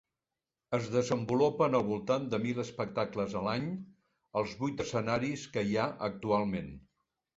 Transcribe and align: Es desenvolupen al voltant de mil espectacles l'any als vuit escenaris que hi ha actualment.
Es 0.75 0.85
desenvolupen 0.93 1.77
al 1.79 1.83
voltant 1.89 2.25
de 2.31 2.39
mil 2.45 2.61
espectacles 2.63 3.35
l'any 3.49 3.69
als 4.41 4.57
vuit 4.63 4.83
escenaris 4.87 5.45
que 5.57 5.69
hi 5.71 5.81
ha 5.83 5.89
actualment. 6.13 6.75